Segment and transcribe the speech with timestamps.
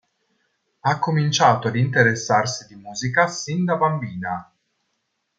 [0.79, 4.51] Ha cominciato ad interessarsi di musica sin da bambina.